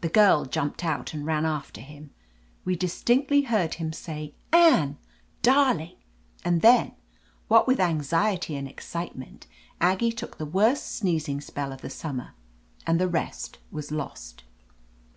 The 0.00 0.08
girl 0.08 0.44
jumped 0.44 0.84
out 0.84 1.12
and 1.12 1.26
ran 1.26 1.44
after 1.44 1.80
him. 1.80 2.10
We 2.64 2.76
distinctly 2.76 3.42
heard 3.42 3.74
him 3.74 3.92
say, 3.92 4.32
"Anne! 4.52 4.96
Darling!" 5.42 5.96
And 6.44 6.62
then, 6.62 6.92
what 7.48 7.66
with 7.66 7.80
anxiety 7.80 8.54
and 8.54 8.68
excitement, 8.68 9.48
Aggie 9.80 10.12
took 10.12 10.38
the 10.38 10.46
worst 10.46 10.86
sneezing 10.94 11.40
spell 11.40 11.72
of 11.72 11.80
the 11.80 11.90
summer, 11.90 12.34
and 12.86 13.00
the 13.00 13.08
rest 13.08 13.58
was 13.72 13.90
lost. 13.90 14.44